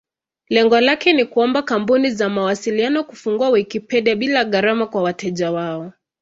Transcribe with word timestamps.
Lengo 0.49 0.81
lake 0.81 1.13
ni 1.13 1.25
kuomba 1.25 1.61
kampuni 1.61 2.11
za 2.11 2.29
mawasiliano 2.29 3.03
kufungua 3.03 3.49
Wikipedia 3.49 4.15
bila 4.15 4.45
gharama 4.45 4.87
kwa 4.87 5.03
wateja 5.03 5.51
wao. 5.51 5.93